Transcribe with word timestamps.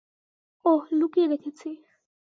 ওহ, 0.65 0.83
লুকিয়ে 0.91 1.27
রেখেছি। 1.27 1.69